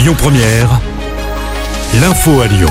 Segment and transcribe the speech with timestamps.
[0.00, 0.80] Lyon Première,
[2.00, 2.70] l'info à Lyon.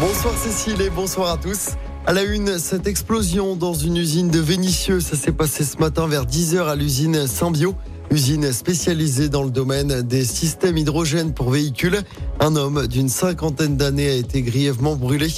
[0.00, 1.76] Bonsoir Cécile et bonsoir à tous.
[2.04, 6.08] À la une, cette explosion dans une usine de Vénissieux, ça s'est passé ce matin
[6.08, 7.76] vers 10h à l'usine Symbio,
[8.10, 12.00] usine spécialisée dans le domaine des systèmes hydrogène pour véhicules.
[12.40, 15.28] Un homme d'une cinquantaine d'années a été grièvement brûlé.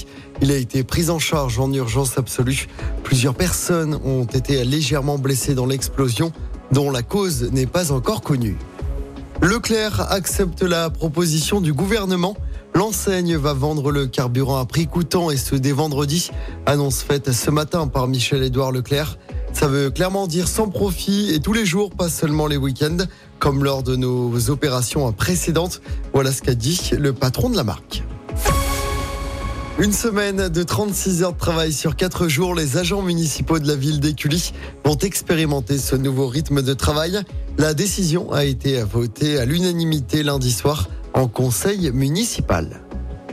[0.41, 2.66] Il a été pris en charge en urgence absolue.
[3.04, 6.32] Plusieurs personnes ont été légèrement blessées dans l'explosion,
[6.72, 8.57] dont la cause n'est pas encore connue.
[9.43, 12.36] Leclerc accepte la proposition du gouvernement.
[12.75, 16.31] L'enseigne va vendre le carburant à prix coûtant et ce dès vendredi.
[16.67, 19.17] Annonce faite ce matin par Michel-Édouard Leclerc.
[19.54, 23.07] Ça veut clairement dire sans profit et tous les jours, pas seulement les week-ends,
[23.39, 25.81] comme lors de nos opérations précédentes.
[26.12, 28.04] Voilà ce qu'a dit le patron de la marque.
[29.82, 33.77] Une semaine de 36 heures de travail sur 4 jours, les agents municipaux de la
[33.77, 34.53] ville d'Écully
[34.84, 37.22] vont expérimenter ce nouveau rythme de travail.
[37.56, 42.83] La décision a été votée à l'unanimité lundi soir en conseil municipal.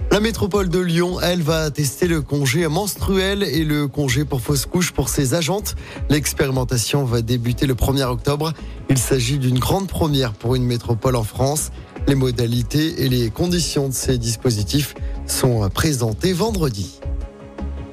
[0.10, 4.66] La métropole de Lyon, elle, va tester le congé menstruel et le congé pour fausse
[4.66, 5.76] couche pour ses agentes.
[6.10, 8.54] L'expérimentation va débuter le 1er octobre.
[8.90, 11.72] Il s'agit d'une grande première pour une métropole en France.
[12.08, 14.96] Les modalités et les conditions de ces dispositifs
[15.28, 17.00] sont présentés vendredi.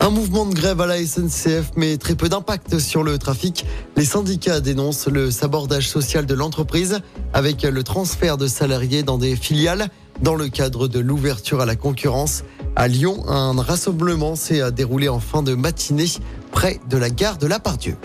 [0.00, 3.64] Un mouvement de grève à la SNCF, mais très peu d'impact sur le trafic.
[3.96, 7.00] Les syndicats dénoncent le sabordage social de l'entreprise
[7.32, 9.88] avec le transfert de salariés dans des filiales
[10.22, 12.44] dans le cadre de l'ouverture à la concurrence.
[12.76, 16.06] À Lyon, un rassemblement s'est déroulé en fin de matinée
[16.52, 17.96] près de la gare de la Pardieu.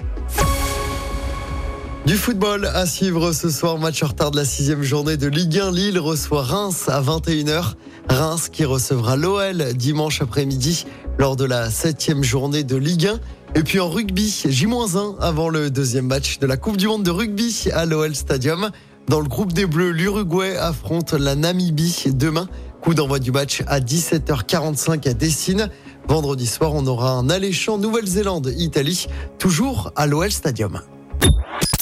[2.05, 5.59] Du football à suivre ce soir, match en retard de la sixième journée de Ligue
[5.59, 5.71] 1.
[5.71, 7.73] Lille reçoit Reims à 21h.
[8.09, 10.85] Reims qui recevra l'OL dimanche après-midi
[11.19, 13.19] lors de la septième journée de Ligue 1.
[13.59, 17.11] Et puis en rugby, J-1 avant le deuxième match de la Coupe du Monde de
[17.11, 18.71] rugby à l'OL Stadium.
[19.07, 22.47] Dans le groupe des Bleus, l'Uruguay affronte la Namibie demain.
[22.81, 25.69] Coup d'envoi du match à 17h45 à Dessine.
[26.07, 29.07] Vendredi soir, on aura un alléchant Nouvelle-Zélande-Italie,
[29.37, 30.81] toujours à l'OL Stadium.